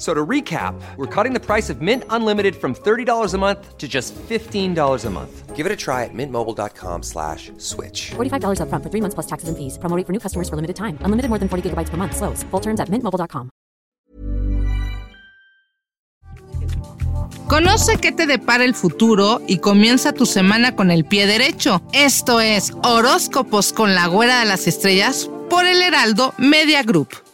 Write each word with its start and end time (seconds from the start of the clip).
So 0.00 0.14
to 0.14 0.24
recap, 0.26 0.80
we're 0.96 1.04
cutting 1.14 1.34
the 1.34 1.44
price 1.44 1.68
of 1.68 1.82
Mint 1.82 2.04
Unlimited 2.08 2.56
from 2.56 2.74
$30 2.74 3.34
a 3.34 3.38
month 3.38 3.76
to 3.76 3.86
just 3.86 4.14
$15 4.14 5.04
a 5.04 5.10
month. 5.10 5.54
Give 5.54 5.66
it 5.66 5.72
a 5.72 5.76
try 5.76 6.04
at 6.04 6.14
mintmobile.com 6.14 7.02
slash 7.02 7.52
switch. 7.58 8.12
$45 8.16 8.60
upfront 8.64 8.82
for 8.82 8.88
three 8.88 9.02
months 9.02 9.14
plus 9.14 9.26
taxes 9.26 9.50
and 9.50 9.58
fees. 9.58 9.76
Promo 9.76 9.94
rate 9.96 10.06
for 10.06 10.14
new 10.14 10.18
customers 10.18 10.48
for 10.48 10.56
limited 10.56 10.76
time. 10.76 10.96
Unlimited 11.04 11.28
more 11.28 11.38
than 11.38 11.50
40 11.50 11.68
gigabytes 11.68 11.90
per 11.90 11.98
month. 11.98 12.16
Slows. 12.16 12.42
Full 12.50 12.60
terms 12.60 12.80
at 12.80 12.88
mintmobile.com. 12.88 13.50
Conoce 17.46 17.98
qué 17.98 18.12
te 18.12 18.26
depara 18.26 18.64
el 18.64 18.74
futuro 18.74 19.42
y 19.46 19.58
comienza 19.58 20.12
tu 20.12 20.24
semana 20.24 20.76
con 20.76 20.90
el 20.90 21.04
pie 21.04 21.26
derecho. 21.26 21.82
Esto 21.92 22.40
es 22.40 22.72
Horóscopos 22.84 23.74
con 23.74 23.94
la 23.94 24.06
Güera 24.06 24.40
de 24.40 24.46
las 24.46 24.66
Estrellas 24.66 25.28
por 25.50 25.66
el 25.66 25.82
Heraldo 25.82 26.32
Media 26.38 26.84
Group. 26.84 27.29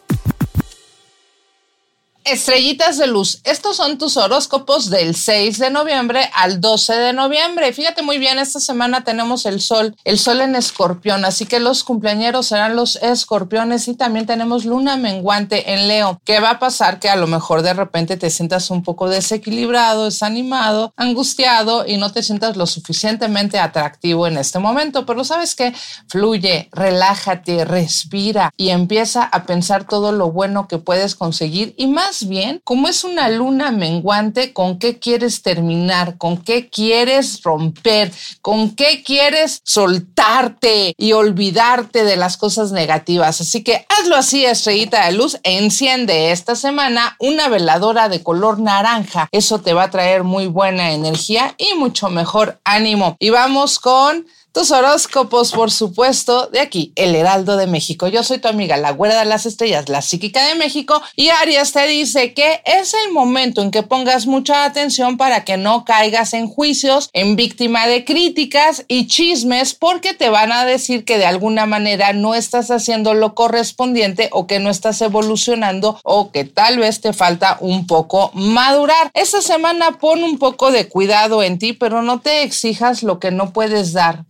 Estrellitas 2.29 2.97
de 2.97 3.07
luz, 3.07 3.39
estos 3.45 3.77
son 3.77 3.97
tus 3.97 4.17
horóscopos 4.17 4.89
del 4.89 5.15
6 5.15 5.59
de 5.59 5.69
noviembre 5.69 6.29
al 6.35 6.59
12 6.59 6.93
de 6.93 7.13
noviembre. 7.13 7.71
Fíjate 7.71 8.01
muy 8.01 8.17
bien, 8.17 8.37
esta 8.37 8.59
semana 8.59 9.05
tenemos 9.05 9.45
el 9.45 9.61
sol, 9.61 9.95
el 10.03 10.19
sol 10.19 10.41
en 10.41 10.53
escorpión, 10.57 11.23
así 11.23 11.45
que 11.45 11.61
los 11.61 11.85
cumpleañeros 11.85 12.47
serán 12.47 12.75
los 12.75 12.97
escorpiones 12.97 13.87
y 13.87 13.95
también 13.95 14.25
tenemos 14.25 14.65
luna 14.65 14.97
menguante 14.97 15.71
en 15.71 15.87
Leo. 15.87 16.19
¿Qué 16.25 16.41
va 16.41 16.49
a 16.49 16.59
pasar? 16.59 16.99
Que 16.99 17.07
a 17.07 17.15
lo 17.15 17.27
mejor 17.27 17.61
de 17.61 17.73
repente 17.73 18.17
te 18.17 18.29
sientas 18.29 18.71
un 18.71 18.83
poco 18.83 19.07
desequilibrado, 19.07 20.03
desanimado, 20.03 20.93
angustiado 20.97 21.87
y 21.87 21.95
no 21.95 22.11
te 22.11 22.23
sientas 22.23 22.57
lo 22.57 22.65
suficientemente 22.65 23.57
atractivo 23.57 24.27
en 24.27 24.37
este 24.37 24.59
momento, 24.59 25.05
pero 25.05 25.23
sabes 25.23 25.55
que 25.55 25.73
fluye, 26.09 26.67
relájate, 26.73 27.63
respira 27.63 28.51
y 28.57 28.71
empieza 28.71 29.23
a 29.23 29.45
pensar 29.45 29.85
todo 29.85 30.11
lo 30.11 30.29
bueno 30.29 30.67
que 30.67 30.77
puedes 30.77 31.15
conseguir 31.15 31.73
y 31.77 31.87
más 31.87 32.16
bien, 32.25 32.61
como 32.63 32.87
es 32.87 33.03
una 33.03 33.27
luna 33.29 33.71
menguante, 33.71 34.53
¿con 34.53 34.79
qué 34.79 34.99
quieres 34.99 35.41
terminar? 35.41 36.17
¿Con 36.17 36.37
qué 36.37 36.69
quieres 36.69 37.41
romper? 37.43 38.11
¿Con 38.41 38.71
qué 38.75 39.03
quieres 39.03 39.61
soltarte 39.63 40.93
y 40.97 41.11
olvidarte 41.11 42.03
de 42.03 42.15
las 42.15 42.37
cosas 42.37 42.71
negativas? 42.71 43.41
Así 43.41 43.63
que 43.63 43.85
hazlo 43.89 44.15
así, 44.15 44.45
estrellita 44.45 45.05
de 45.05 45.11
luz, 45.11 45.37
enciende 45.43 46.31
esta 46.31 46.55
semana 46.55 47.15
una 47.19 47.49
veladora 47.49 48.09
de 48.09 48.23
color 48.23 48.59
naranja. 48.59 49.27
Eso 49.31 49.59
te 49.59 49.73
va 49.73 49.83
a 49.83 49.91
traer 49.91 50.23
muy 50.23 50.47
buena 50.47 50.93
energía 50.93 51.53
y 51.57 51.75
mucho 51.75 52.09
mejor 52.09 52.59
ánimo. 52.63 53.17
Y 53.19 53.29
vamos 53.29 53.79
con 53.79 54.25
tus 54.57 54.71
horóscopos, 54.71 55.51
por 55.51 55.69
supuesto, 55.69 56.47
de 56.47 56.61
aquí, 56.61 56.91
el 56.95 57.13
Heraldo 57.13 57.57
de 57.57 57.67
México. 57.67 58.07
Yo 58.07 58.23
soy 58.23 58.39
tu 58.39 58.47
amiga, 58.47 58.75
la 58.75 58.89
güera 58.89 59.19
de 59.19 59.25
las 59.25 59.45
estrellas, 59.45 59.87
la 59.87 60.01
psíquica 60.01 60.47
de 60.47 60.55
México, 60.55 60.99
y 61.15 61.29
Arias 61.29 61.73
te 61.73 61.85
dice 61.85 62.33
que 62.33 62.63
es 62.65 62.95
el 63.05 63.13
momento 63.13 63.61
en 63.61 63.69
que 63.69 63.83
pongas 63.83 64.25
mucha 64.25 64.65
atención 64.65 65.15
para 65.15 65.45
que 65.45 65.57
no 65.57 65.85
caigas 65.85 66.33
en 66.33 66.47
juicios, 66.47 67.11
en 67.13 67.35
víctima 67.35 67.85
de 67.85 68.03
críticas 68.03 68.83
y 68.87 69.05
chismes, 69.05 69.75
porque 69.75 70.15
te 70.15 70.29
van 70.29 70.51
a 70.51 70.65
decir 70.65 71.05
que 71.05 71.19
de 71.19 71.27
alguna 71.27 71.67
manera 71.67 72.13
no 72.13 72.33
estás 72.33 72.71
haciendo 72.71 73.13
lo 73.13 73.35
correspondiente 73.35 74.29
o 74.31 74.47
que 74.47 74.57
no 74.57 74.71
estás 74.71 74.99
evolucionando 75.03 75.99
o 76.03 76.31
que 76.31 76.45
tal 76.45 76.79
vez 76.79 76.99
te 76.99 77.13
falta 77.13 77.57
un 77.59 77.85
poco 77.85 78.31
madurar. 78.33 79.11
Esta 79.13 79.43
semana 79.43 79.99
pon 79.99 80.23
un 80.23 80.39
poco 80.39 80.71
de 80.71 80.87
cuidado 80.87 81.43
en 81.43 81.59
ti, 81.59 81.73
pero 81.73 82.01
no 82.01 82.21
te 82.21 82.41
exijas 82.41 83.03
lo 83.03 83.19
que 83.19 83.29
no 83.29 83.53
puedes 83.53 83.93
dar 83.93 84.25